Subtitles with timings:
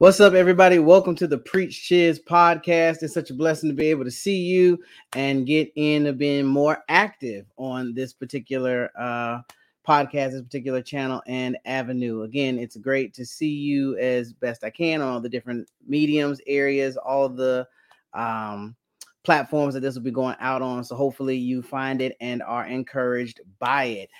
[0.00, 0.78] What's up, everybody?
[0.78, 3.02] Welcome to the PreachChizz podcast.
[3.02, 4.78] It's such a blessing to be able to see you
[5.16, 9.40] and get into being more active on this particular uh,
[9.84, 12.22] podcast, this particular channel and avenue.
[12.22, 16.40] Again, it's great to see you as best I can on all the different mediums,
[16.46, 17.66] areas, all the
[18.14, 18.76] um,
[19.24, 20.84] platforms that this will be going out on.
[20.84, 24.10] So hopefully you find it and are encouraged by it.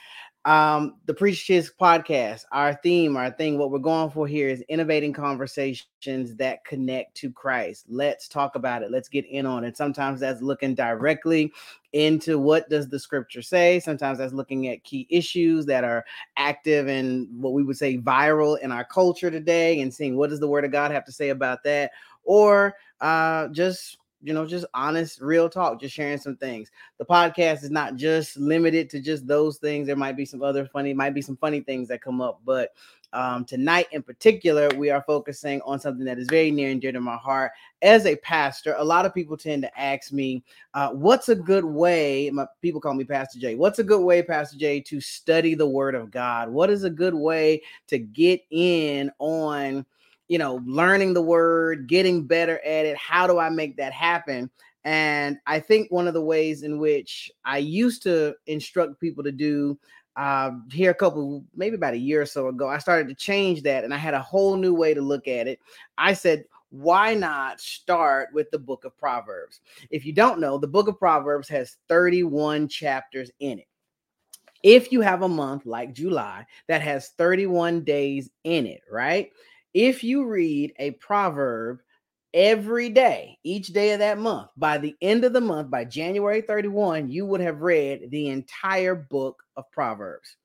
[0.48, 5.12] Um, the Preach podcast, our theme, our thing, what we're going for here is innovating
[5.12, 7.84] conversations that connect to Christ.
[7.86, 8.90] Let's talk about it.
[8.90, 9.76] Let's get in on it.
[9.76, 11.52] Sometimes that's looking directly
[11.92, 13.78] into what does the scripture say.
[13.78, 16.02] Sometimes that's looking at key issues that are
[16.38, 20.40] active and what we would say viral in our culture today and seeing what does
[20.40, 21.90] the word of God have to say about that.
[22.24, 26.70] Or uh, just you know, just honest, real talk, just sharing some things.
[26.98, 29.86] The podcast is not just limited to just those things.
[29.86, 32.72] There might be some other funny, might be some funny things that come up, but
[33.12, 36.92] um, tonight in particular, we are focusing on something that is very near and dear
[36.92, 37.52] to my heart.
[37.80, 41.64] As a pastor, a lot of people tend to ask me, uh, "What's a good
[41.64, 43.54] way?" My people call me Pastor Jay.
[43.54, 46.50] What's a good way, Pastor Jay, to study the Word of God?
[46.50, 49.86] What is a good way to get in on?
[50.28, 52.96] You know, learning the word, getting better at it.
[52.96, 54.50] How do I make that happen?
[54.84, 59.32] And I think one of the ways in which I used to instruct people to
[59.32, 59.78] do
[60.16, 63.62] uh, here a couple, maybe about a year or so ago, I started to change
[63.62, 65.60] that and I had a whole new way to look at it.
[65.96, 69.60] I said, why not start with the book of Proverbs?
[69.90, 73.68] If you don't know, the book of Proverbs has 31 chapters in it.
[74.62, 79.30] If you have a month like July that has 31 days in it, right?
[79.78, 81.78] If you read a proverb
[82.34, 86.40] every day, each day of that month, by the end of the month, by January
[86.40, 90.36] 31, you would have read the entire book of Proverbs.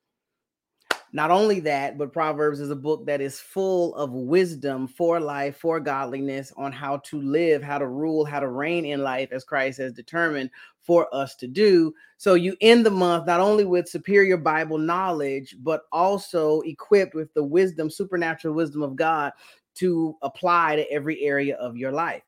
[1.15, 5.55] Not only that, but Proverbs is a book that is full of wisdom for life,
[5.57, 9.43] for godliness, on how to live, how to rule, how to reign in life as
[9.43, 10.49] Christ has determined
[10.81, 11.93] for us to do.
[12.17, 17.31] So you end the month not only with superior Bible knowledge, but also equipped with
[17.35, 19.33] the wisdom, supernatural wisdom of God
[19.75, 22.23] to apply to every area of your life.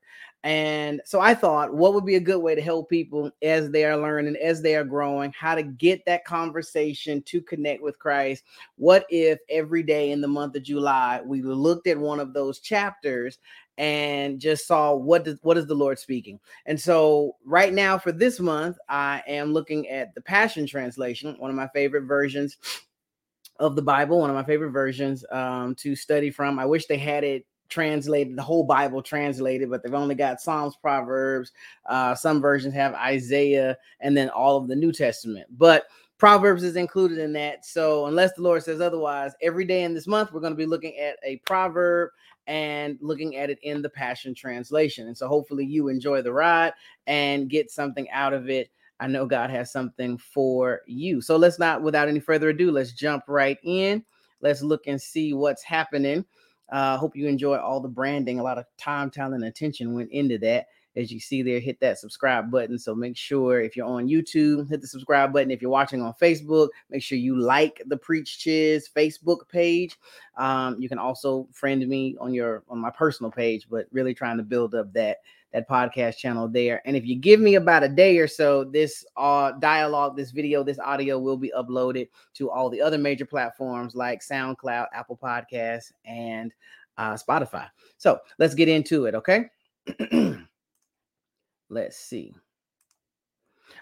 [0.46, 3.84] And so I thought, what would be a good way to help people as they
[3.84, 8.44] are learning, as they are growing, how to get that conversation to connect with Christ?
[8.76, 12.60] What if every day in the month of July we looked at one of those
[12.60, 13.38] chapters
[13.76, 16.38] and just saw what does what is the Lord speaking?
[16.66, 21.50] And so right now for this month, I am looking at the Passion Translation, one
[21.50, 22.56] of my favorite versions
[23.58, 26.60] of the Bible, one of my favorite versions um, to study from.
[26.60, 30.76] I wish they had it translated the whole bible translated but they've only got psalms
[30.76, 31.52] proverbs
[31.86, 35.46] uh some versions have isaiah and then all of the new testament.
[35.56, 35.84] But
[36.18, 37.64] proverbs is included in that.
[37.64, 40.66] So unless the lord says otherwise every day in this month we're going to be
[40.66, 42.10] looking at a proverb
[42.46, 45.08] and looking at it in the passion translation.
[45.08, 46.72] And so hopefully you enjoy the ride
[47.06, 48.70] and get something out of it.
[49.00, 51.20] I know god has something for you.
[51.20, 54.04] So let's not without any further ado let's jump right in.
[54.40, 56.24] Let's look and see what's happening
[56.70, 58.38] uh, hope you enjoy all the branding.
[58.38, 60.66] A lot of time, talent, and attention went into that.
[60.96, 62.78] As you see there, hit that subscribe button.
[62.78, 65.50] So make sure if you're on YouTube, hit the subscribe button.
[65.50, 69.98] If you're watching on Facebook, make sure you like the PreachChizz Facebook page.
[70.38, 74.38] Um, you can also friend me on your on my personal page, but really trying
[74.38, 75.18] to build up that
[75.52, 76.82] that podcast channel there.
[76.84, 80.62] And if you give me about a day or so, this uh, dialogue, this video,
[80.62, 85.92] this audio will be uploaded to all the other major platforms like SoundCloud, Apple Podcasts,
[86.04, 86.52] and
[86.98, 87.68] uh, Spotify.
[87.96, 89.46] So let's get into it, okay?
[91.68, 92.34] let's see.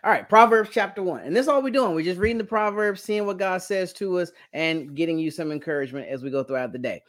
[0.03, 1.23] All right, Proverbs chapter one.
[1.23, 1.95] And this is all we're doing.
[1.95, 5.53] We're just reading the Proverbs, seeing what God says to us, and getting you some
[5.53, 7.01] encouragement as we go throughout the day.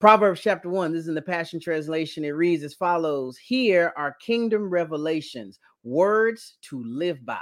[0.00, 0.92] Proverbs chapter one.
[0.92, 2.24] This is in the Passion Translation.
[2.24, 7.38] It reads as follows Here are kingdom revelations, words to live by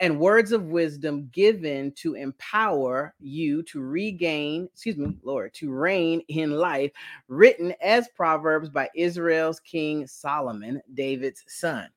[0.00, 6.22] and words of wisdom given to empower you to regain, excuse me, Lord, to reign
[6.28, 6.92] in life,
[7.28, 11.88] written as Proverbs by Israel's King Solomon, David's son.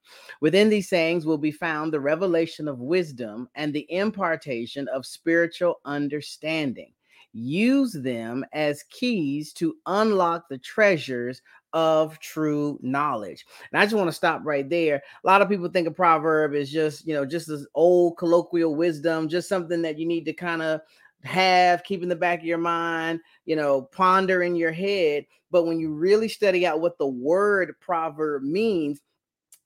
[0.41, 5.79] Within these sayings will be found the revelation of wisdom and the impartation of spiritual
[5.85, 6.93] understanding
[7.33, 11.41] use them as keys to unlock the treasures
[11.73, 13.45] of true knowledge.
[13.71, 14.95] And I just want to stop right there.
[14.95, 18.75] A lot of people think a proverb is just, you know, just this old colloquial
[18.75, 20.81] wisdom, just something that you need to kind of
[21.23, 25.25] have, keep in the back of your mind, you know, ponder in your head.
[25.51, 29.01] But when you really study out what the word proverb means,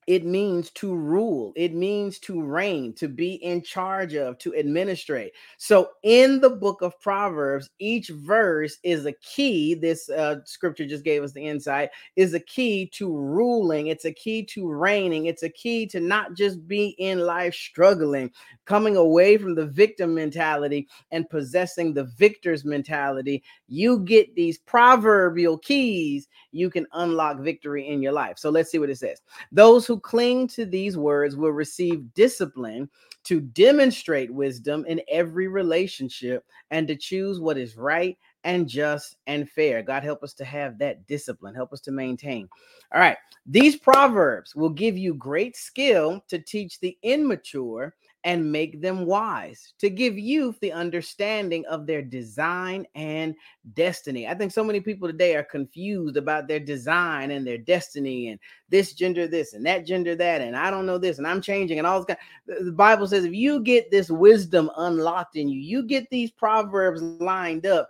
[0.08, 5.34] it means to rule it means to reign to be in charge of to administrate.
[5.58, 11.04] So in the book of proverbs each verse is a key this uh, scripture just
[11.04, 15.44] gave us the insight is a key to ruling it's a key to reigning it's
[15.44, 18.32] a key to not just be in life struggling
[18.66, 23.44] coming away from the victim mentality and possessing the victor's mentality.
[23.68, 28.38] You get these proverbial keys you can unlock victory in your life.
[28.38, 29.22] So let's see what it says.
[29.52, 32.90] Those who who cling to these words will receive discipline
[33.24, 39.48] to demonstrate wisdom in every relationship and to choose what is right and just and
[39.48, 39.84] fair.
[39.84, 42.50] God help us to have that discipline, help us to maintain.
[42.92, 47.94] All right, these proverbs will give you great skill to teach the immature
[48.26, 53.36] and make them wise, to give youth the understanding of their design and
[53.74, 54.28] destiny.
[54.28, 58.40] I think so many people today are confused about their design and their destiny and
[58.70, 61.80] this gender, this and that gender, that, and I don't know this, and I'm changing,
[61.80, 62.16] and all this.
[62.16, 62.66] Kind.
[62.66, 67.02] The Bible says if you get this wisdom unlocked in you, you get these proverbs
[67.02, 67.90] lined up,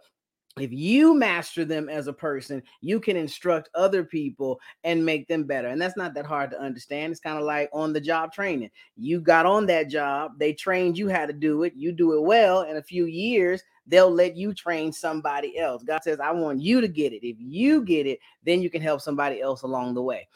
[0.59, 5.45] if you master them as a person, you can instruct other people and make them
[5.45, 5.69] better.
[5.69, 7.11] And that's not that hard to understand.
[7.11, 8.69] It's kind of like on the job training.
[8.95, 12.21] You got on that job, they trained you how to do it, you do it
[12.21, 12.63] well.
[12.63, 15.83] In a few years, they'll let you train somebody else.
[15.83, 17.27] God says, I want you to get it.
[17.27, 20.27] If you get it, then you can help somebody else along the way.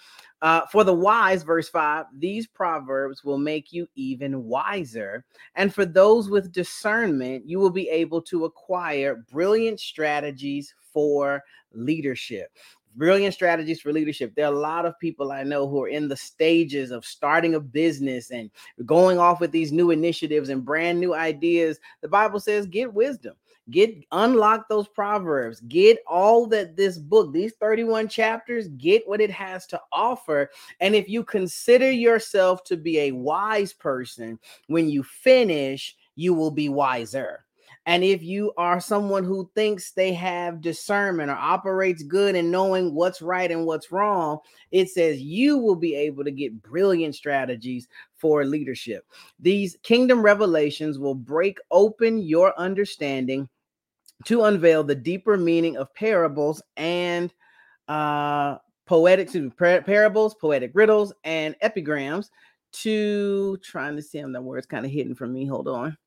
[0.42, 5.26] Uh, for the wise, verse 5, these proverbs will make you even wiser.
[5.56, 11.44] And for those with discernment, you will be able to acquire brilliant strategies for
[11.74, 12.52] leadership.
[12.96, 14.34] Brilliant strategies for leadership.
[14.36, 17.56] There are a lot of people I know who are in the stages of starting
[17.56, 18.50] a business and
[18.86, 21.80] going off with these new initiatives and brand new ideas.
[22.02, 23.36] The Bible says, get wisdom
[23.70, 29.32] get unlock those proverbs get all that this book these 31 chapters get what it
[29.32, 30.50] has to offer
[30.80, 36.52] and if you consider yourself to be a wise person when you finish you will
[36.52, 37.44] be wiser
[37.88, 42.94] and if you are someone who thinks they have discernment or operates good in knowing
[42.94, 44.40] what's right and what's wrong,
[44.72, 47.88] it says you will be able to get brilliant strategies
[48.18, 49.06] for leadership.
[49.40, 53.48] These kingdom revelations will break open your understanding
[54.26, 57.34] to unveil the deeper meaning of parables and
[57.88, 59.50] uh, poetic me,
[59.86, 62.30] parables, poetic riddles, and epigrams.
[62.74, 65.46] To trying to see them, the words kind of hidden from me.
[65.46, 65.98] Hold on.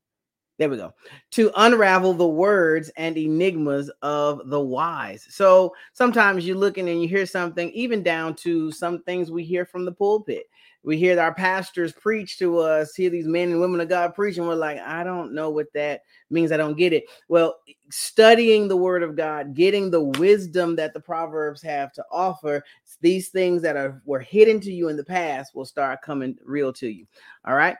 [0.61, 0.93] There we go.
[1.33, 5.27] To unravel the words and enigmas of the wise.
[5.29, 9.65] So sometimes you're looking and you hear something, even down to some things we hear
[9.65, 10.47] from the pulpit
[10.83, 14.47] we hear our pastors preach to us, hear these men and women of God preaching.
[14.47, 16.53] We're like, I don't know what that means.
[16.53, 17.05] I don't get it.
[17.29, 17.59] Well,
[17.91, 22.65] studying the word of God, getting the wisdom that the Proverbs have to offer,
[23.03, 26.73] these things that are were hidden to you in the past will start coming real
[26.75, 27.07] to you.
[27.45, 27.77] All right.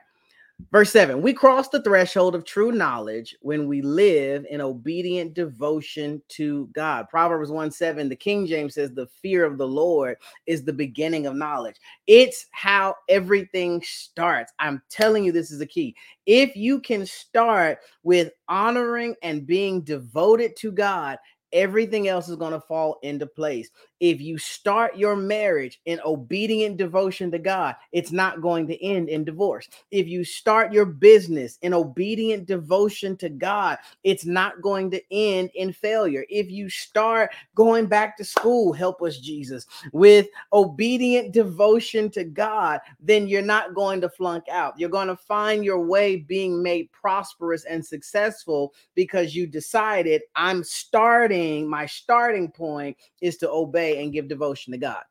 [0.71, 6.21] Verse 7 We cross the threshold of true knowledge when we live in obedient devotion
[6.29, 7.09] to God.
[7.09, 11.25] Proverbs 1 7, the King James says, The fear of the Lord is the beginning
[11.25, 11.77] of knowledge.
[12.07, 14.53] It's how everything starts.
[14.59, 15.95] I'm telling you, this is the key.
[16.25, 21.17] If you can start with honoring and being devoted to God,
[21.53, 23.69] everything else is going to fall into place.
[24.01, 29.09] If you start your marriage in obedient devotion to God, it's not going to end
[29.09, 29.69] in divorce.
[29.91, 35.51] If you start your business in obedient devotion to God, it's not going to end
[35.53, 36.25] in failure.
[36.29, 42.79] If you start going back to school, help us, Jesus, with obedient devotion to God,
[42.99, 44.79] then you're not going to flunk out.
[44.79, 50.63] You're going to find your way being made prosperous and successful because you decided, I'm
[50.63, 55.03] starting my starting point is to obey and give devotion to God.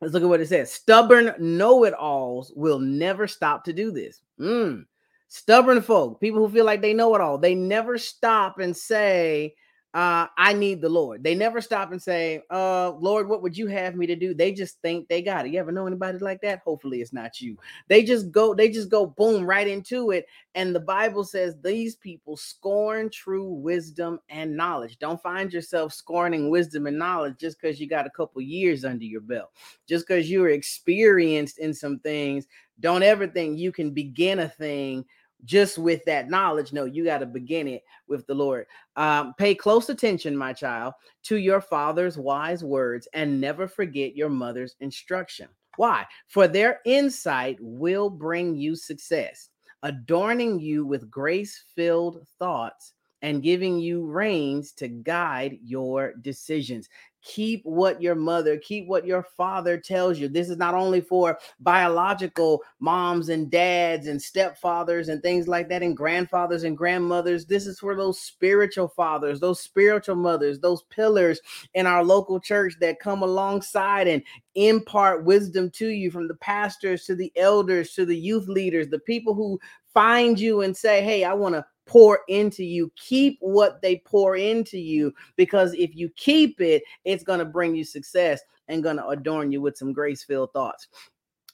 [0.00, 0.72] Let's look at what it says.
[0.72, 4.22] Stubborn know it alls will never stop to do this.
[4.40, 4.84] Mm.
[5.28, 9.54] Stubborn folk, people who feel like they know it all, they never stop and say,
[9.94, 11.24] uh, I need the Lord.
[11.24, 14.34] They never stop and say, uh, Lord, what would you have me to do?
[14.34, 15.52] They just think they got it.
[15.52, 16.60] You ever know anybody like that?
[16.64, 17.56] Hopefully it's not you.
[17.88, 20.26] They just go, they just go boom right into it.
[20.54, 24.98] And the Bible says these people scorn true wisdom and knowledge.
[24.98, 29.04] Don't find yourself scorning wisdom and knowledge just because you got a couple years under
[29.04, 29.50] your belt,
[29.86, 32.46] just because you're experienced in some things.
[32.80, 35.04] Don't ever think you can begin a thing
[35.44, 36.72] just with that knowledge.
[36.72, 38.66] No, you got to begin it with the Lord.
[38.96, 44.28] Um, pay close attention, my child, to your father's wise words and never forget your
[44.28, 45.48] mother's instruction.
[45.76, 46.06] Why?
[46.26, 49.50] For their insight will bring you success,
[49.82, 56.88] adorning you with grace filled thoughts and giving you reins to guide your decisions
[57.28, 60.28] keep what your mother, keep what your father tells you.
[60.28, 65.82] This is not only for biological moms and dads and stepfathers and things like that,
[65.82, 67.44] and grandfathers and grandmothers.
[67.44, 71.40] This is for those spiritual fathers, those spiritual mothers, those pillars
[71.74, 74.22] in our local church that come alongside and
[74.54, 78.98] impart wisdom to you from the pastors to the elders to the youth leaders, the
[79.00, 79.60] people who
[79.92, 82.92] find you and say, Hey, I want to pour into you.
[82.96, 87.74] Keep what they pour into you because if you keep it, it's going to bring
[87.74, 90.88] you success and going to adorn you with some grace-filled thoughts.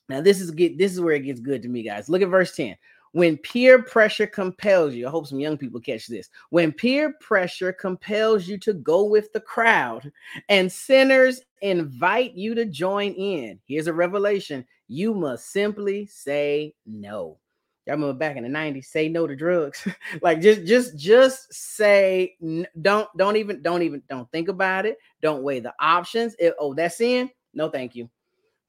[0.09, 2.09] Now, this is get this is where it gets good to me, guys.
[2.09, 2.77] Look at verse 10.
[3.13, 6.29] When peer pressure compels you, I hope some young people catch this.
[6.51, 10.11] When peer pressure compels you to go with the crowd
[10.49, 17.39] and sinners invite you to join in, here's a revelation you must simply say no.
[17.87, 19.87] Y'all remember back in the 90s, say no to drugs.
[20.23, 22.37] like just just just say
[22.81, 24.99] don't don't even don't even don't think about it.
[25.21, 26.35] Don't weigh the options.
[26.59, 27.31] Oh, that's in.
[27.53, 28.09] No, thank you.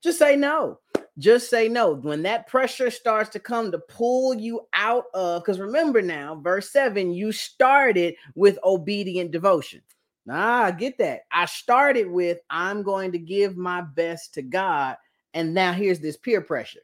[0.04, 0.80] Just say no.
[1.18, 1.94] Just say no.
[1.94, 6.72] When that pressure starts to come to pull you out of, because remember now, verse
[6.72, 9.82] 7, you started with obedient devotion.
[10.26, 11.22] Nah, I get that.
[11.32, 14.98] I started with I'm going to give my best to God.
[15.34, 16.82] And now here's this peer pressure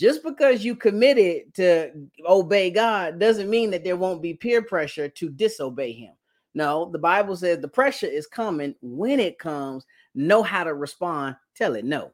[0.00, 1.92] just because you committed to
[2.26, 6.14] obey God doesn't mean that there won't be peer pressure to disobey him.
[6.54, 8.74] No, the Bible says the pressure is coming.
[8.80, 11.36] When it comes, know how to respond.
[11.54, 12.12] Tell it no.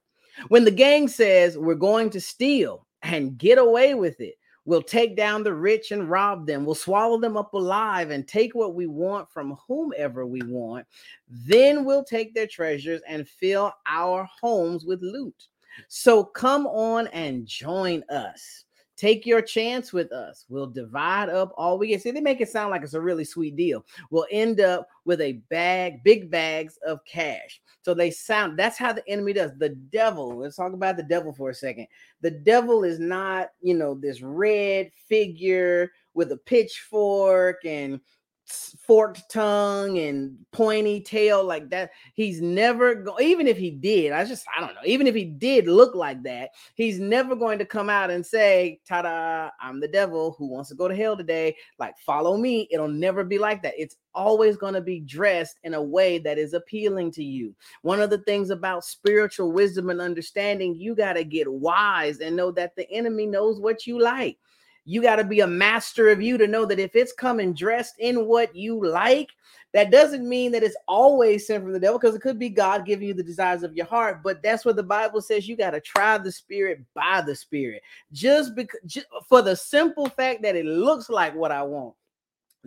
[0.48, 5.16] When the gang says we're going to steal and get away with it, we'll take
[5.16, 8.88] down the rich and rob them, we'll swallow them up alive and take what we
[8.88, 10.84] want from whomever we want,
[11.28, 15.46] then we'll take their treasures and fill our homes with loot.
[15.88, 18.64] So come on and join us.
[18.96, 20.46] Take your chance with us.
[20.48, 22.00] We'll divide up all we get.
[22.00, 23.84] See, they make it sound like it's a really sweet deal.
[24.10, 27.60] We'll end up with a bag, big bags of cash.
[27.82, 29.52] So they sound that's how the enemy does.
[29.58, 31.88] The devil, let's talk about the devil for a second.
[32.22, 38.00] The devil is not, you know, this red figure with a pitchfork and
[38.46, 41.90] forked tongue and pointy tail like that.
[42.14, 45.24] He's never go even if he did, I just I don't know, even if he
[45.24, 49.88] did look like that, he's never going to come out and say, "Ta-da, I'm the
[49.88, 53.62] devil who wants to go to hell today." Like, "Follow me." It'll never be like
[53.62, 53.74] that.
[53.76, 57.54] It's always going to be dressed in a way that is appealing to you.
[57.82, 62.36] One of the things about spiritual wisdom and understanding, you got to get wise and
[62.36, 64.38] know that the enemy knows what you like.
[64.86, 67.96] You got to be a master of you to know that if it's coming dressed
[67.98, 69.30] in what you like,
[69.72, 72.86] that doesn't mean that it's always sent from the devil because it could be God
[72.86, 74.22] giving you the desires of your heart.
[74.22, 77.82] But that's what the Bible says you got to try the spirit by the spirit.
[78.12, 81.94] Just because, just for the simple fact that it looks like what I want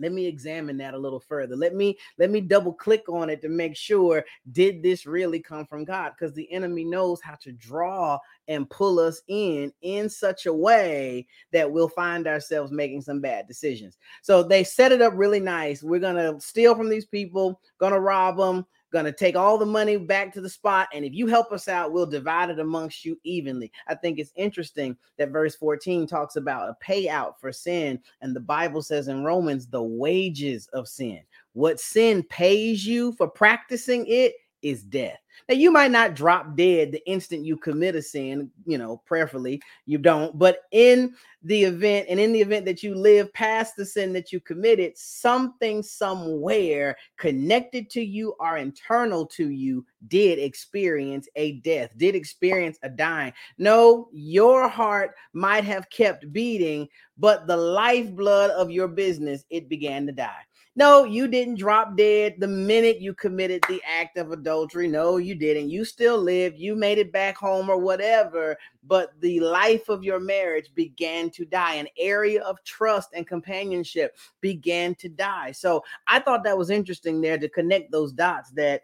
[0.00, 1.56] let me examine that a little further.
[1.56, 5.66] Let me let me double click on it to make sure did this really come
[5.66, 6.12] from god?
[6.18, 11.26] Because the enemy knows how to draw and pull us in in such a way
[11.52, 13.98] that we'll find ourselves making some bad decisions.
[14.22, 15.82] So they set it up really nice.
[15.82, 19.96] We're gonna steal from these people gonna rob them going to take all the money
[19.96, 20.88] back to the spot.
[20.92, 23.70] And if you help us out, we'll divide it amongst you evenly.
[23.88, 28.00] I think it's interesting that verse 14 talks about a payout for sin.
[28.20, 31.20] And the Bible says in Romans, the wages of sin.
[31.52, 35.18] What sin pays you for practicing it is death.
[35.48, 39.60] Now, you might not drop dead the instant you commit a sin, you know, prayerfully,
[39.86, 40.38] you don't.
[40.38, 44.32] But in the event, and in the event that you live past the sin that
[44.32, 51.90] you committed, something somewhere connected to you or internal to you did experience a death,
[51.96, 53.32] did experience a dying.
[53.58, 60.06] No, your heart might have kept beating, but the lifeblood of your business, it began
[60.06, 60.42] to die.
[60.76, 64.86] No, you didn't drop dead the minute you committed the act of adultery.
[64.86, 65.68] No, you didn't.
[65.68, 66.58] You still lived.
[66.58, 71.44] You made it back home or whatever, but the life of your marriage began to
[71.44, 71.74] die.
[71.74, 75.50] An area of trust and companionship began to die.
[75.50, 78.82] So I thought that was interesting there to connect those dots that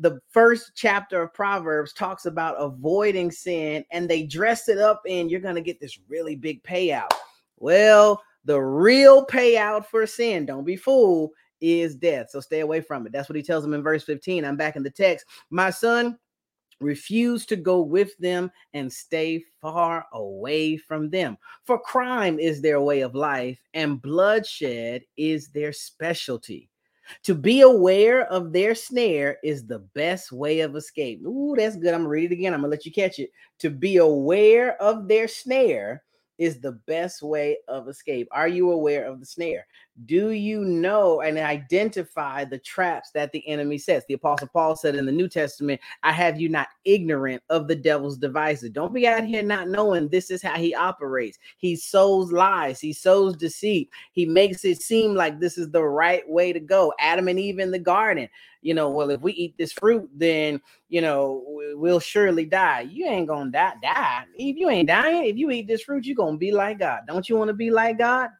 [0.00, 5.28] the first chapter of Proverbs talks about avoiding sin and they dress it up in
[5.28, 7.10] you're going to get this really big payout.
[7.58, 12.30] Well, the real payout for sin, don't be fooled, is death.
[12.30, 13.12] So stay away from it.
[13.12, 14.42] That's what he tells them in verse 15.
[14.42, 15.26] I'm back in the text.
[15.50, 16.18] My son,
[16.80, 21.36] refuse to go with them and stay far away from them.
[21.64, 26.70] For crime is their way of life, and bloodshed is their specialty.
[27.24, 31.20] To be aware of their snare is the best way of escape.
[31.26, 31.92] Ooh, that's good.
[31.92, 32.54] I'm gonna read it again.
[32.54, 33.30] I'm gonna let you catch it.
[33.58, 36.02] To be aware of their snare
[36.38, 38.28] is the best way of escape.
[38.30, 39.66] Are you aware of the snare?
[40.04, 44.04] Do you know and identify the traps that the enemy sets?
[44.06, 47.74] The apostle Paul said in the New Testament, I have you not ignorant of the
[47.74, 48.70] devil's devices.
[48.70, 51.38] Don't be out here not knowing this is how he operates.
[51.56, 56.28] He sows lies, he sows deceit, he makes it seem like this is the right
[56.28, 56.92] way to go.
[57.00, 58.28] Adam and Eve in the garden,
[58.62, 61.42] you know, well, if we eat this fruit, then you know
[61.74, 62.82] we'll surely die.
[62.82, 63.74] You ain't gonna die.
[63.82, 64.24] Die.
[64.36, 67.00] If you ain't dying, if you eat this fruit, you're gonna be like God.
[67.06, 68.30] Don't you want to be like God?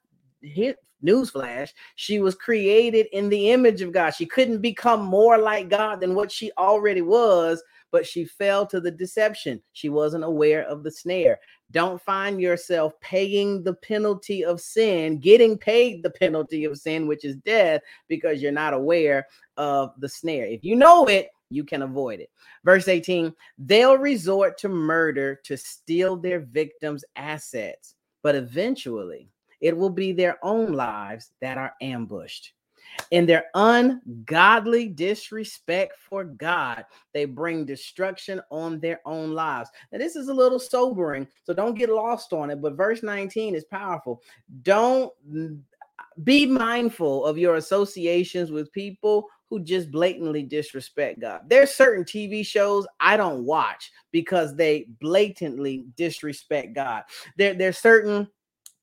[0.40, 1.70] Hit newsflash.
[1.96, 4.10] She was created in the image of God.
[4.10, 8.80] She couldn't become more like God than what she already was, but she fell to
[8.80, 9.62] the deception.
[9.72, 11.38] She wasn't aware of the snare.
[11.70, 17.24] Don't find yourself paying the penalty of sin, getting paid the penalty of sin, which
[17.24, 19.26] is death, because you're not aware
[19.56, 20.46] of the snare.
[20.46, 22.30] If you know it, you can avoid it.
[22.64, 29.90] Verse 18 they'll resort to murder to steal their victims' assets, but eventually it will
[29.90, 32.52] be their own lives that are ambushed.
[33.10, 39.70] In their ungodly disrespect for God, they bring destruction on their own lives.
[39.92, 42.60] Now, this is a little sobering, so don't get lost on it.
[42.60, 44.22] But verse 19 is powerful.
[44.62, 45.12] Don't
[46.24, 51.42] be mindful of your associations with people who just blatantly disrespect God.
[51.48, 57.04] There's certain TV shows I don't watch because they blatantly disrespect God.
[57.36, 58.28] There, there's certain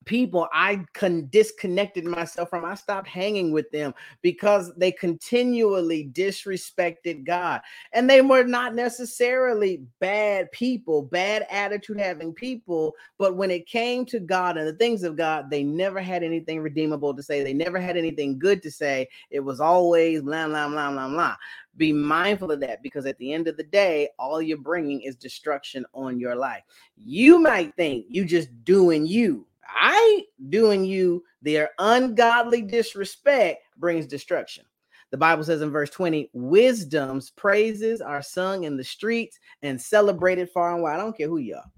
[0.05, 2.63] people I con- disconnected myself from.
[2.63, 7.61] I stopped hanging with them because they continually disrespected God.
[7.91, 12.95] And they were not necessarily bad people, bad attitude having people.
[13.17, 16.61] But when it came to God and the things of God, they never had anything
[16.61, 17.43] redeemable to say.
[17.43, 19.07] They never had anything good to say.
[19.29, 21.35] It was always blah, blah, blah, blah, blah.
[21.77, 25.15] Be mindful of that because at the end of the day, all you're bringing is
[25.15, 26.63] destruction on your life.
[26.95, 34.65] You might think you just doing you I doing you their ungodly disrespect brings destruction.
[35.11, 40.49] The Bible says in verse 20, wisdom's praises are sung in the streets and celebrated
[40.49, 40.95] far and wide.
[40.95, 41.71] I don't care who you are.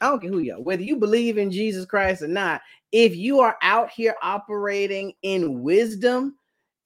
[0.00, 2.60] I don't care who you are, whether you believe in Jesus Christ or not.
[2.90, 6.36] If you are out here operating in wisdom,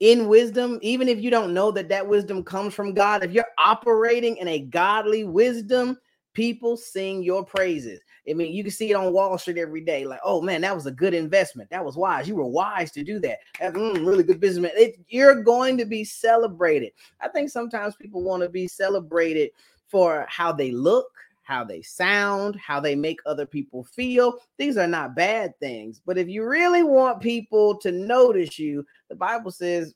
[0.00, 3.46] in wisdom, even if you don't know that that wisdom comes from God, if you're
[3.58, 5.96] operating in a godly wisdom,
[6.34, 8.00] people sing your praises.
[8.28, 10.04] I mean, you can see it on Wall Street every day.
[10.04, 11.70] Like, oh man, that was a good investment.
[11.70, 12.26] That was wise.
[12.26, 13.38] You were wise to do that.
[13.60, 14.72] Mm, really good business.
[14.74, 16.92] It, you're going to be celebrated.
[17.20, 19.50] I think sometimes people want to be celebrated
[19.86, 21.06] for how they look,
[21.42, 24.38] how they sound, how they make other people feel.
[24.58, 26.00] These are not bad things.
[26.04, 29.94] But if you really want people to notice you, the Bible says,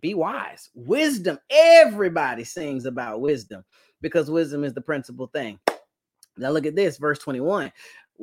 [0.00, 0.68] be wise.
[0.74, 1.38] Wisdom.
[1.50, 3.64] Everybody sings about wisdom
[4.02, 5.58] because wisdom is the principal thing.
[6.40, 7.72] Now look at this, verse 21.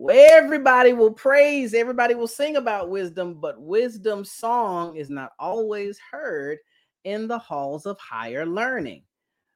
[0.09, 6.59] Everybody will praise, everybody will sing about wisdom, but wisdom's song is not always heard
[7.03, 9.03] in the halls of higher learning.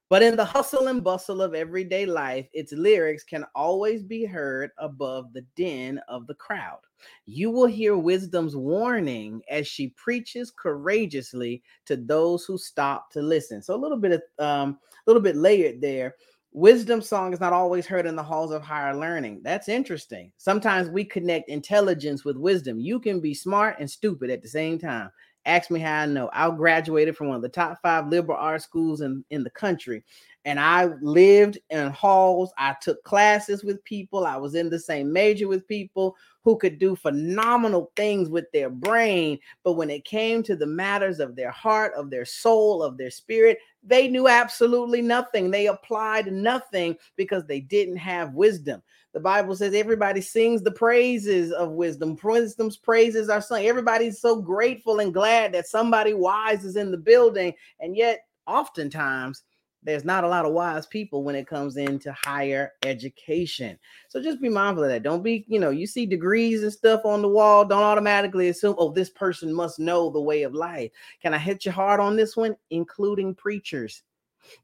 [0.10, 4.72] But in the hustle and bustle of everyday life, its lyrics can always be heard
[4.78, 6.82] above the din of the crowd.
[7.26, 13.62] You will hear wisdom's warning as she preaches courageously to those who stop to listen.
[13.62, 16.16] So a little bit of um, a little bit layered there
[16.54, 19.42] wisdom song is not always heard in the halls of higher learning.
[19.44, 20.32] That's interesting.
[20.38, 22.80] Sometimes we connect intelligence with wisdom.
[22.80, 25.10] You can be smart and stupid at the same time.
[25.46, 26.30] Ask me how I know.
[26.34, 30.04] I graduated from one of the top five liberal arts schools in, in the country.
[30.46, 32.52] And I lived in halls.
[32.58, 34.26] I took classes with people.
[34.26, 38.70] I was in the same major with people who could do phenomenal things with their
[38.70, 39.38] brain.
[39.64, 43.12] But when it came to the matters of their heart, of their soul, of their
[43.12, 45.52] spirit, they knew absolutely nothing.
[45.52, 48.82] They applied nothing because they didn't have wisdom.
[49.14, 52.18] The Bible says everybody sings the praises of wisdom.
[52.24, 53.66] Wisdom's praises are sung.
[53.66, 57.54] Everybody's so grateful and glad that somebody wise is in the building.
[57.80, 59.44] And yet, oftentimes,
[59.84, 63.78] there's not a lot of wise people when it comes into higher education.
[64.10, 65.04] So just be mindful of that.
[65.04, 68.76] Don't be, you know, you see degrees and stuff on the wall, don't automatically assume,
[68.78, 70.92] oh, this person must know the way of life.
[71.22, 72.56] Can I hit you hard on this one?
[72.70, 74.04] Including preachers.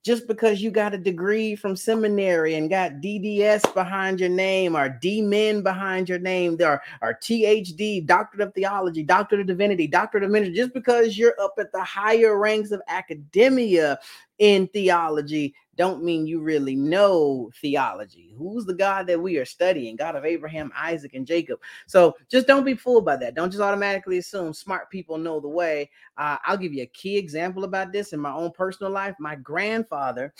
[0.04, 4.90] Just because you got a degree from seminary and got DDS behind your name or
[4.90, 10.32] DMin behind your name, there are, THD, Doctorate of Theology, Doctorate of Divinity, Doctorate of
[10.32, 14.00] Ministry, just because you're up at the higher ranks of academia
[14.40, 18.34] in theology don't mean you really know theology.
[18.38, 19.96] Who's the God that we are studying?
[19.96, 21.60] God of Abraham, Isaac, and Jacob.
[21.86, 23.36] So just don't be fooled by that.
[23.36, 25.90] Don't just automatically assume smart people know the way.
[26.18, 29.16] Uh, I'll give you a key example about this in my own personal life.
[29.20, 30.34] My grandfather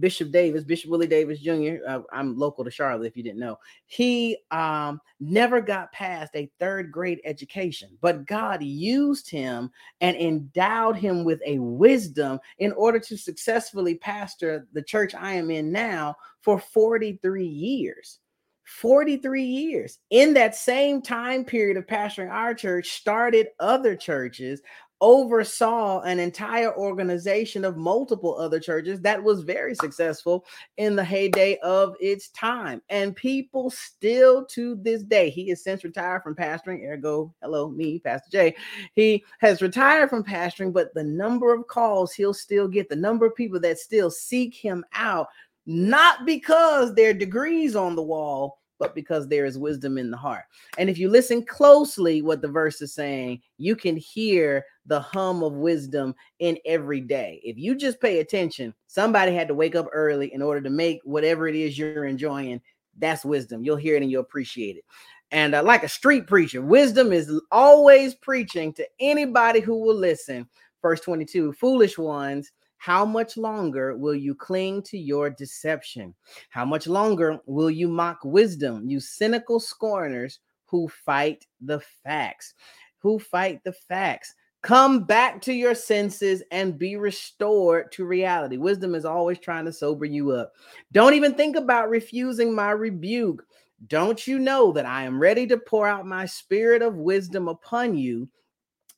[0.00, 1.76] Bishop Davis, Bishop Willie Davis Jr.
[1.86, 3.58] Uh, I'm local to Charlotte, if you didn't know.
[3.86, 10.96] He um, never got past a third grade education, but God used him and endowed
[10.96, 16.16] him with a wisdom in order to successfully pastor the church I am in now
[16.40, 18.20] for 43 years.
[18.68, 19.98] 43 years.
[20.10, 24.60] In that same time period of pastoring our church, started other churches,
[25.00, 30.44] oversaw an entire organization of multiple other churches that was very successful
[30.76, 32.82] in the heyday of its time.
[32.88, 38.00] And people still to this day, he has since retired from pastoring, ergo, hello, me,
[38.00, 38.56] Pastor Jay.
[38.94, 43.26] He has retired from pastoring, but the number of calls he'll still get, the number
[43.26, 45.28] of people that still seek him out
[45.68, 50.44] not because their degrees on the wall, but because there is wisdom in the heart.
[50.78, 55.42] And if you listen closely, what the verse is saying, you can hear the hum
[55.42, 57.40] of wisdom in every day.
[57.44, 61.00] If you just pay attention, somebody had to wake up early in order to make
[61.04, 62.60] whatever it is you're enjoying.
[62.98, 63.62] That's wisdom.
[63.62, 64.84] You'll hear it and you'll appreciate it.
[65.30, 70.48] And uh, like a street preacher, wisdom is always preaching to anybody who will listen.
[70.80, 76.14] Verse 22 Foolish ones how much longer will you cling to your deception?
[76.48, 82.54] How much longer will you mock wisdom, you cynical scorners who fight the facts?
[82.98, 84.34] Who fight the facts?
[84.62, 88.56] Come back to your senses and be restored to reality.
[88.56, 90.52] Wisdom is always trying to sober you up.
[90.92, 93.44] Don't even think about refusing my rebuke.
[93.86, 97.96] Don't you know that I am ready to pour out my spirit of wisdom upon
[97.96, 98.28] you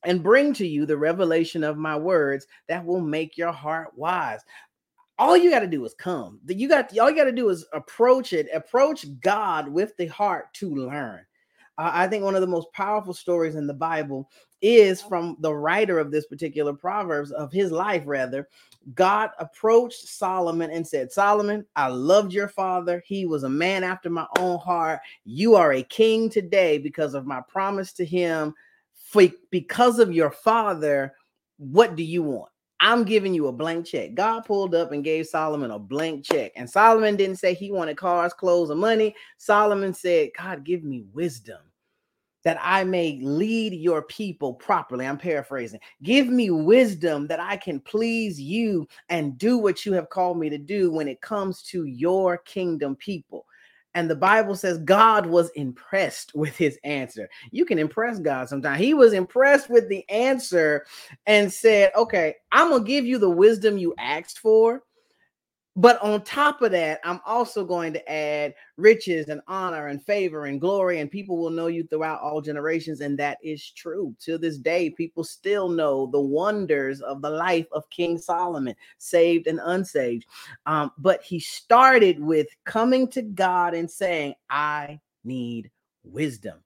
[0.05, 4.41] and bring to you the revelation of my words that will make your heart wise.
[5.19, 6.41] All you got to do is come.
[6.47, 10.53] You got all you got to do is approach it, approach God with the heart
[10.55, 11.21] to learn.
[11.77, 14.31] Uh, I think one of the most powerful stories in the Bible
[14.63, 18.47] is from the writer of this particular proverbs of his life rather
[18.95, 24.11] god approached solomon and said solomon i loved your father he was a man after
[24.11, 28.55] my own heart you are a king today because of my promise to him
[29.11, 31.15] for because of your father,
[31.59, 32.51] what do you want?
[32.79, 34.15] I'm giving you a blank check.
[34.15, 36.53] God pulled up and gave Solomon a blank check.
[36.55, 39.15] And Solomon didn't say he wanted cars, clothes, or money.
[39.37, 41.59] Solomon said, God, give me wisdom
[42.45, 45.07] that I may lead your people properly.
[45.07, 45.81] I'm paraphrasing.
[46.03, 50.49] Give me wisdom that I can please you and do what you have called me
[50.51, 53.45] to do when it comes to your kingdom people.
[53.95, 57.29] And the Bible says God was impressed with his answer.
[57.51, 58.81] You can impress God sometimes.
[58.81, 60.87] He was impressed with the answer
[61.27, 64.83] and said, Okay, I'm going to give you the wisdom you asked for,
[65.81, 70.45] but on top of that, I'm also going to add riches and honor and favor
[70.45, 73.01] and glory, and people will know you throughout all generations.
[73.01, 74.15] And that is true.
[74.21, 79.47] To this day, people still know the wonders of the life of King Solomon, saved
[79.47, 80.27] and unsaved.
[80.67, 85.71] Um, but he started with coming to God and saying, I need
[86.05, 86.59] wisdom.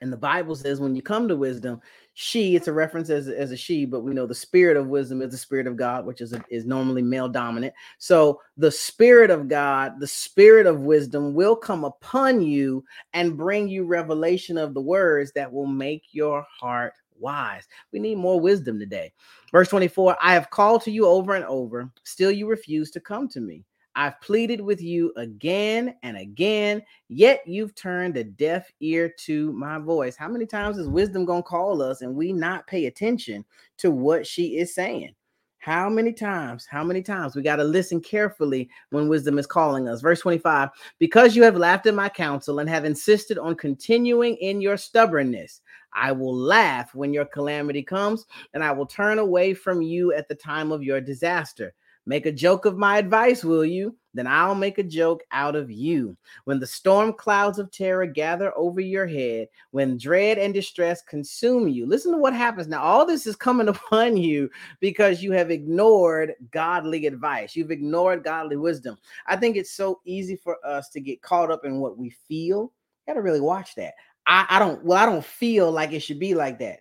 [0.00, 1.80] And the Bible says when you come to wisdom,
[2.14, 5.22] she, it's a reference as, as a she, but we know the spirit of wisdom
[5.22, 7.74] is the spirit of God, which is, a, is normally male dominant.
[7.98, 13.68] So the spirit of God, the spirit of wisdom will come upon you and bring
[13.68, 17.66] you revelation of the words that will make your heart wise.
[17.92, 19.12] We need more wisdom today.
[19.52, 23.28] Verse 24 I have called to you over and over, still you refuse to come
[23.28, 23.64] to me.
[23.98, 29.80] I've pleaded with you again and again, yet you've turned a deaf ear to my
[29.80, 30.14] voice.
[30.14, 33.44] How many times is wisdom going to call us and we not pay attention
[33.78, 35.16] to what she is saying?
[35.58, 36.64] How many times?
[36.64, 37.34] How many times?
[37.34, 40.00] We got to listen carefully when wisdom is calling us.
[40.00, 40.68] Verse 25
[41.00, 45.60] Because you have laughed at my counsel and have insisted on continuing in your stubbornness,
[45.92, 50.28] I will laugh when your calamity comes, and I will turn away from you at
[50.28, 51.74] the time of your disaster.
[52.08, 53.94] Make a joke of my advice, will you?
[54.14, 56.16] Then I'll make a joke out of you.
[56.44, 61.68] When the storm clouds of terror gather over your head, when dread and distress consume
[61.68, 62.82] you, listen to what happens now.
[62.82, 64.48] All this is coming upon you
[64.80, 68.96] because you have ignored godly advice, you've ignored godly wisdom.
[69.26, 72.72] I think it's so easy for us to get caught up in what we feel.
[73.06, 73.92] You got to really watch that.
[74.26, 76.80] I, I don't, well, I don't feel like it should be like that.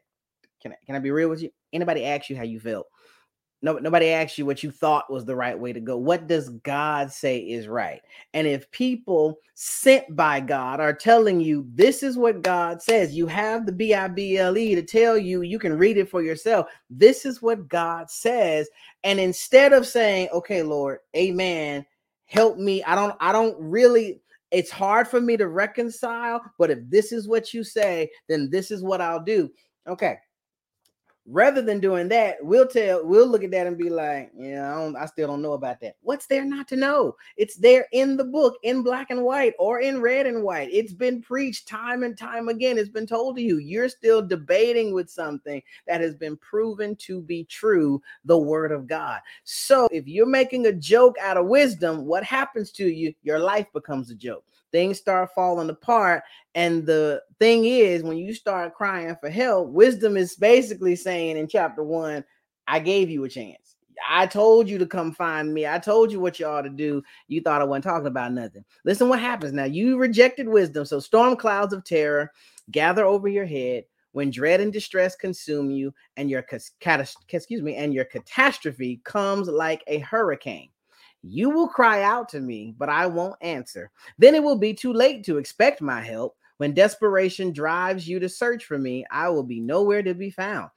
[0.62, 1.50] Can I, can I be real with you?
[1.74, 2.88] Anybody ask you how you felt?
[3.64, 5.98] No, nobody asked you what you thought was the right way to go.
[5.98, 8.02] What does God say is right?
[8.36, 13.26] And if people sent by God are telling you this is what God says, you
[13.26, 16.22] have the B I B L E to tell you, you can read it for
[16.22, 16.68] yourself.
[16.92, 18.70] This is what God says.
[19.04, 21.84] And instead of saying, okay, Lord, amen,
[22.26, 26.80] help me, I don't, I don't really, it's hard for me to reconcile, but if
[26.90, 29.50] this is what you say, then this is what I'll do.
[29.88, 30.18] Okay,
[31.30, 34.82] Rather than doing that, we'll tell, we'll look at that and be like, yeah, I
[34.82, 35.98] don't, I still don't know about that.
[36.02, 37.18] What's there not to know?
[37.36, 40.70] It's there in the book in black and white or in red and white.
[40.72, 42.78] It's been preached time and time again.
[42.78, 43.58] It's been told to you.
[43.58, 48.88] You're still debating with something that has been proven to be true, the word of
[48.88, 49.20] God.
[49.44, 53.14] So if you're making a joke out of wisdom, what happens to you?
[53.24, 56.24] Your life becomes a joke things start falling apart.
[56.56, 61.48] And the thing is, when you start crying for help, wisdom is basically saying in
[61.48, 62.24] chapter one,
[62.68, 63.76] I gave you a chance.
[64.08, 65.66] I told you to come find me.
[65.66, 67.02] I told you what you ought to do.
[67.28, 68.64] You thought I wasn't talking about nothing.
[68.86, 69.64] Listen, what happens now?
[69.64, 70.86] You rejected wisdom.
[70.86, 72.32] So storm clouds of terror
[72.72, 76.44] gather over your head when dread and distress consume you, and your
[77.30, 80.70] excuse me, and your catastrophe comes like a hurricane.
[81.22, 83.92] You will cry out to me, but I won't answer.
[84.18, 86.36] Then it will be too late to expect my help.
[86.58, 90.72] When desperation drives you to search for me, I will be nowhere to be found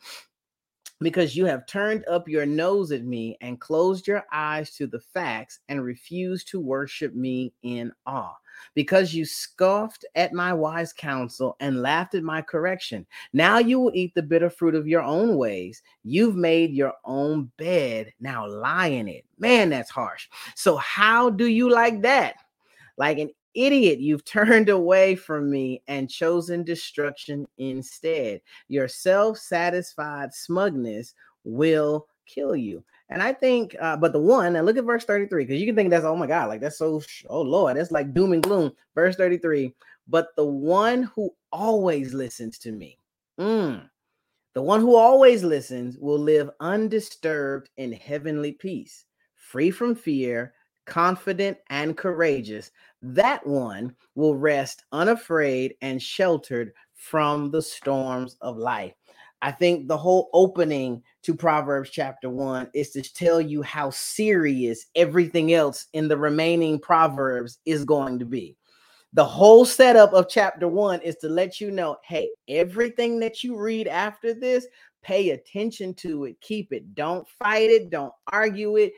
[1.00, 5.00] because you have turned up your nose at me and closed your eyes to the
[5.00, 8.34] facts and refused to worship me in awe
[8.74, 13.06] because you scoffed at my wise counsel and laughed at my correction.
[13.32, 15.82] Now you will eat the bitter fruit of your own ways.
[16.04, 18.12] You've made your own bed.
[18.20, 19.24] Now lie in it.
[19.38, 20.28] Man, that's harsh.
[20.54, 22.34] So, how do you like that?
[22.96, 28.40] Like an idiot, you've turned away from me and chosen destruction instead.
[28.68, 32.84] Your self satisfied smugness will kill you.
[33.08, 35.74] And I think, uh, but the one, and look at verse 33, because you can
[35.74, 38.72] think that's, oh my God, like that's so, oh Lord, that's like doom and gloom.
[38.94, 39.74] Verse 33,
[40.06, 42.98] but the one who always listens to me,
[43.38, 43.82] mm,
[44.54, 50.54] the one who always listens will live undisturbed in heavenly peace, free from fear,
[50.86, 52.70] confident, and courageous.
[53.02, 58.94] That one will rest unafraid and sheltered from the storms of life.
[59.42, 64.86] I think the whole opening to Proverbs chapter one is to tell you how serious
[64.94, 68.56] everything else in the remaining Proverbs is going to be.
[69.14, 73.56] The whole setup of chapter one is to let you know hey, everything that you
[73.58, 74.66] read after this,
[75.02, 78.92] pay attention to it, keep it, don't fight it, don't argue it.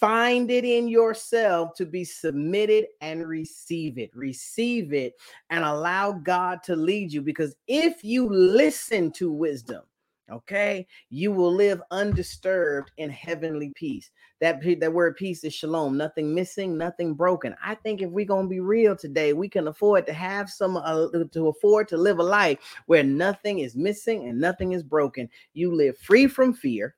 [0.00, 4.10] Find it in yourself to be submitted and receive it.
[4.14, 5.14] Receive it
[5.48, 9.82] and allow God to lead you because if you listen to wisdom,
[10.30, 14.10] okay, you will live undisturbed in heavenly peace.
[14.42, 17.56] That, that word peace is shalom, nothing missing, nothing broken.
[17.64, 21.08] I think if we're to be real today, we can afford to have some, uh,
[21.32, 25.30] to afford to live a life where nothing is missing and nothing is broken.
[25.54, 26.96] You live free from fear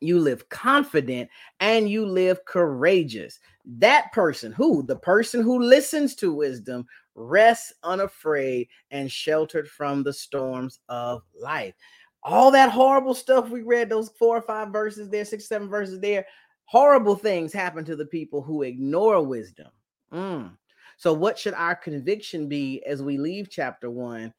[0.00, 1.28] you live confident
[1.60, 3.38] and you live courageous.
[3.64, 10.12] That person who, the person who listens to wisdom, rests unafraid and sheltered from the
[10.12, 11.74] storms of life.
[12.22, 16.00] All that horrible stuff we read, those four or five verses there, six, seven verses
[16.00, 16.26] there,
[16.64, 19.68] horrible things happen to the people who ignore wisdom.
[20.12, 20.52] Mm.
[20.96, 24.32] So, what should our conviction be as we leave chapter one?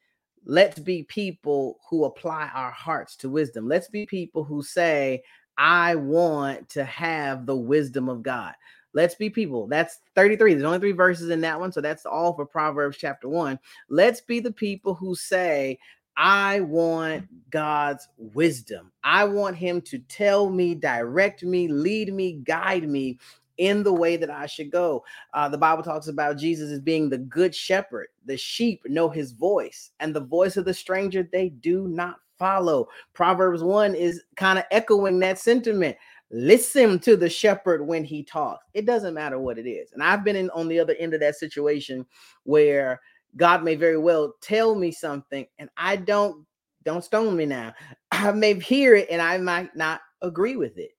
[0.45, 3.67] Let's be people who apply our hearts to wisdom.
[3.67, 5.23] Let's be people who say,
[5.57, 8.53] I want to have the wisdom of God.
[8.93, 9.67] Let's be people.
[9.67, 10.53] That's 33.
[10.53, 11.71] There's only three verses in that one.
[11.71, 13.59] So that's all for Proverbs chapter one.
[13.89, 15.77] Let's be the people who say,
[16.15, 18.91] I want God's wisdom.
[19.03, 23.19] I want Him to tell me, direct me, lead me, guide me
[23.57, 25.03] in the way that I should go.
[25.33, 28.07] Uh, the Bible talks about Jesus as being the good shepherd.
[28.25, 32.87] The sheep know His voice, and the voice of the stranger they do not follow.
[33.13, 35.97] Proverbs 1 is kind of echoing that sentiment.
[36.29, 38.65] Listen to the shepherd when he talks.
[38.73, 39.93] It doesn't matter what it is.
[39.93, 42.05] And I've been in on the other end of that situation
[42.43, 42.99] where
[43.37, 46.45] God may very well tell me something and I don't
[46.83, 47.73] don't stone me now.
[48.11, 50.91] I may hear it and I might not agree with it.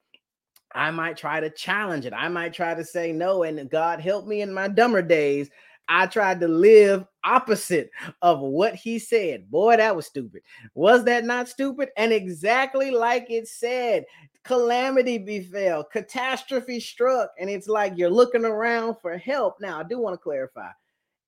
[0.74, 2.12] I might try to challenge it.
[2.12, 5.50] I might try to say no and God help me in my dumber days.
[5.88, 7.90] I tried to live opposite
[8.22, 9.50] of what he said.
[9.50, 10.42] Boy, that was stupid.
[10.74, 11.88] Was that not stupid?
[11.96, 14.04] And exactly like it said,
[14.44, 17.30] calamity befell, catastrophe struck.
[17.38, 19.60] And it's like you're looking around for help.
[19.60, 20.70] Now, I do want to clarify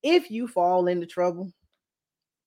[0.03, 1.51] if you fall into trouble,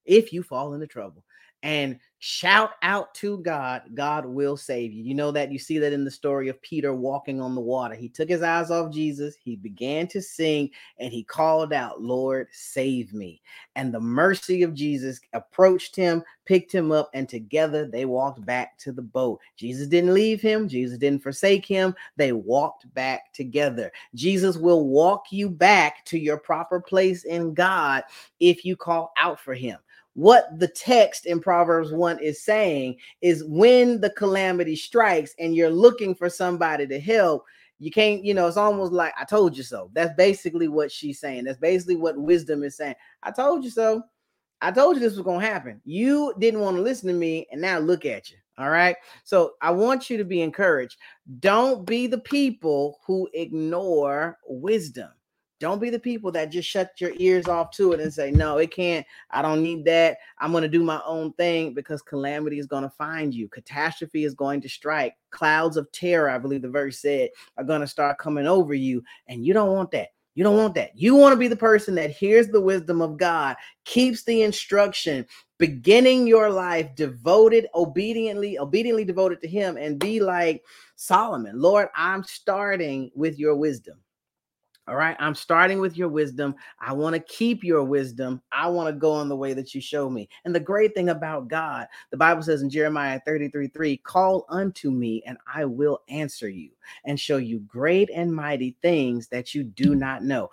[0.04, 1.23] if you fall into trouble,
[1.64, 5.02] and shout out to God, God will save you.
[5.02, 7.94] You know that you see that in the story of Peter walking on the water.
[7.94, 12.48] He took his eyes off Jesus, he began to sing, and he called out, Lord,
[12.52, 13.40] save me.
[13.76, 18.76] And the mercy of Jesus approached him, picked him up, and together they walked back
[18.80, 19.40] to the boat.
[19.56, 21.94] Jesus didn't leave him, Jesus didn't forsake him.
[22.16, 23.90] They walked back together.
[24.14, 28.02] Jesus will walk you back to your proper place in God
[28.38, 29.78] if you call out for him.
[30.14, 35.70] What the text in Proverbs 1 is saying is when the calamity strikes and you're
[35.70, 37.44] looking for somebody to help,
[37.80, 39.90] you can't, you know, it's almost like I told you so.
[39.92, 41.44] That's basically what she's saying.
[41.44, 42.94] That's basically what wisdom is saying.
[43.22, 44.02] I told you so.
[44.60, 45.80] I told you this was going to happen.
[45.84, 48.36] You didn't want to listen to me, and now look at you.
[48.56, 48.96] All right.
[49.24, 50.96] So I want you to be encouraged.
[51.40, 55.10] Don't be the people who ignore wisdom.
[55.64, 58.58] Don't be the people that just shut your ears off to it and say, no,
[58.58, 59.06] it can't.
[59.30, 60.18] I don't need that.
[60.38, 63.48] I'm going to do my own thing because calamity is going to find you.
[63.48, 65.14] Catastrophe is going to strike.
[65.30, 69.02] Clouds of terror, I believe the verse said, are going to start coming over you.
[69.26, 70.08] And you don't want that.
[70.34, 70.90] You don't want that.
[70.94, 75.24] You want to be the person that hears the wisdom of God, keeps the instruction,
[75.56, 80.62] beginning your life devoted, obediently, obediently devoted to Him, and be like
[80.96, 83.96] Solomon Lord, I'm starting with your wisdom.
[84.86, 85.16] All right.
[85.18, 86.54] I'm starting with your wisdom.
[86.78, 88.42] I want to keep your wisdom.
[88.52, 90.28] I want to go on the way that you show me.
[90.44, 94.90] And the great thing about God, the Bible says in Jeremiah 33 3, call unto
[94.90, 96.70] me and I will answer you
[97.06, 100.50] and show you great and mighty things that you do not know.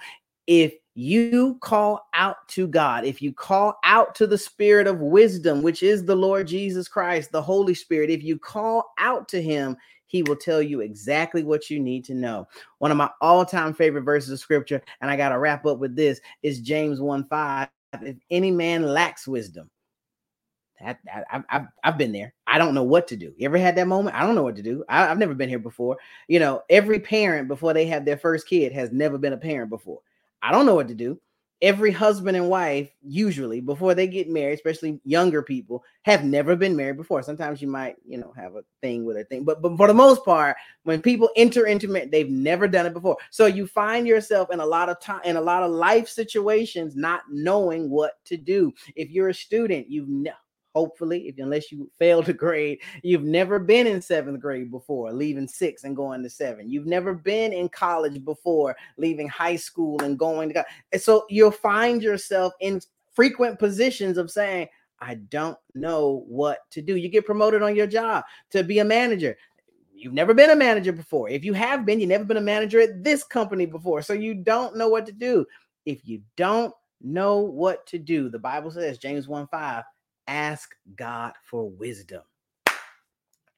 [0.47, 5.61] If you call out to God, if you call out to the spirit of wisdom,
[5.61, 9.75] which is the Lord Jesus Christ, the Holy Spirit, if you call out to him,
[10.11, 12.45] he will tell you exactly what you need to know.
[12.79, 15.79] One of my all time favorite verses of scripture, and I got to wrap up
[15.79, 17.69] with this, is James 1 5.
[18.01, 19.69] If any man lacks wisdom,
[20.85, 20.97] I've,
[21.49, 22.33] I've, I've been there.
[22.45, 23.33] I don't know what to do.
[23.37, 24.15] You ever had that moment?
[24.15, 24.83] I don't know what to do.
[24.89, 25.97] I, I've never been here before.
[26.27, 29.69] You know, every parent before they have their first kid has never been a parent
[29.69, 30.01] before.
[30.41, 31.19] I don't know what to do
[31.61, 36.75] every husband and wife usually before they get married especially younger people have never been
[36.75, 37.21] married before.
[37.21, 39.93] Sometimes you might you know have a thing with a thing but, but for the
[39.93, 43.17] most part when people enter into marriage they've never done it before.
[43.29, 46.95] So you find yourself in a lot of time in a lot of life situations
[46.95, 48.73] not knowing what to do.
[48.95, 50.31] If you're a student you've ne-
[50.73, 55.47] hopefully if unless you failed a grade you've never been in seventh grade before leaving
[55.47, 56.69] six and going to seven.
[56.69, 61.51] You've never been in college before leaving high school and going to and so you'll
[61.51, 62.81] find yourself in
[63.13, 64.67] frequent positions of saying
[64.99, 66.95] i don't know what to do.
[66.95, 69.35] You get promoted on your job to be a manager.
[69.93, 71.29] You've never been a manager before.
[71.29, 74.33] If you have been you've never been a manager at this company before so you
[74.33, 75.45] don't know what to do.
[75.85, 79.83] If you don't know what to do the bible says james 1 5
[80.27, 82.21] ask God for wisdom.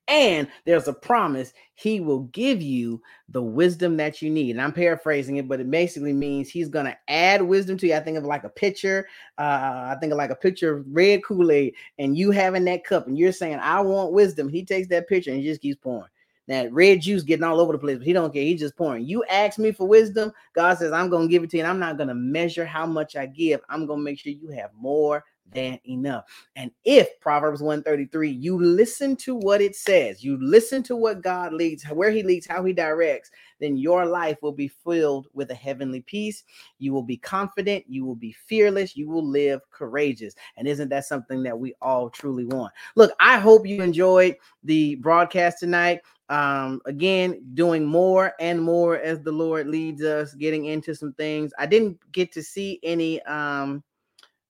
[0.09, 4.51] And there's a promise he will give you the wisdom that you need.
[4.51, 7.95] And I'm paraphrasing it, but it basically means he's going to add wisdom to you.
[7.95, 9.07] I think of like a pitcher.
[9.37, 12.83] Uh, I think of like a pitcher of red Kool Aid, and you having that
[12.83, 14.49] cup, and you're saying, I want wisdom.
[14.49, 16.09] He takes that pitcher and he just keeps pouring.
[16.49, 18.43] That red juice getting all over the place, but he don't care.
[18.43, 19.05] He's just pouring.
[19.05, 21.69] You ask me for wisdom, God says, I'm going to give it to you, and
[21.71, 23.61] I'm not going to measure how much I give.
[23.69, 26.25] I'm going to make sure you have more than enough.
[26.55, 31.53] And if Proverbs 133, you listen to what it says, you listen to what God
[31.53, 33.29] leads, where he leads, how he directs,
[33.59, 36.43] then your life will be filled with a heavenly peace.
[36.79, 40.33] You will be confident, you will be fearless, you will live courageous.
[40.57, 42.73] And isn't that something that we all truly want?
[42.95, 49.21] Look, I hope you enjoyed the broadcast tonight um again doing more and more as
[49.21, 53.83] the lord leads us getting into some things i didn't get to see any um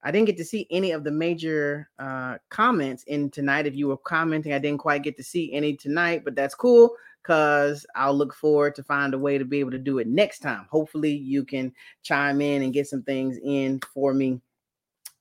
[0.04, 3.66] I didn't get to see any of the major uh, comments in tonight.
[3.66, 6.96] If you were commenting, I didn't quite get to see any tonight, but that's cool
[7.22, 10.40] because I'll look forward to find a way to be able to do it next
[10.40, 10.68] time.
[10.70, 14.42] Hopefully, you can chime in and get some things in for me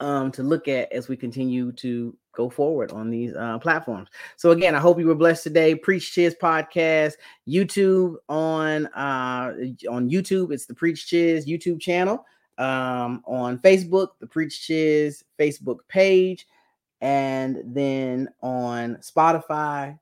[0.00, 4.08] um, to look at as we continue to go forward on these uh, platforms.
[4.36, 5.76] So again, I hope you were blessed today.
[5.76, 7.14] PreachChizz podcast,
[7.48, 9.52] YouTube on uh,
[9.88, 10.52] on YouTube.
[10.52, 12.24] It's the PreachChizz YouTube channel
[12.58, 16.46] um, on Facebook, the PreachChizz Facebook page,
[17.00, 19.98] and then on Spotify,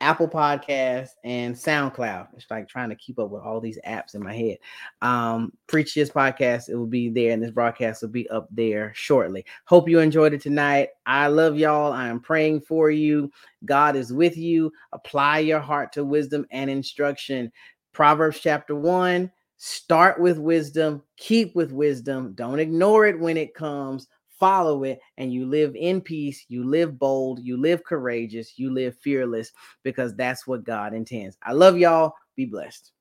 [0.00, 2.28] Apple Podcasts, and SoundCloud.
[2.36, 4.58] It's like trying to keep up with all these apps in my head.
[5.00, 9.44] Um, PreachChizz podcast, it will be there, and this broadcast will be up there shortly.
[9.64, 10.90] Hope you enjoyed it tonight.
[11.06, 11.92] I love y'all.
[11.92, 13.30] I am praying for you.
[13.64, 14.72] God is with you.
[14.92, 17.50] Apply your heart to wisdom and instruction.
[17.92, 22.34] Proverbs chapter 1 Start with wisdom, keep with wisdom.
[22.34, 24.06] Don't ignore it when it comes.
[24.38, 26.44] Follow it, and you live in peace.
[26.48, 27.40] You live bold.
[27.42, 28.58] You live courageous.
[28.58, 29.52] You live fearless
[29.82, 31.38] because that's what God intends.
[31.42, 32.12] I love y'all.
[32.34, 32.92] Be blessed.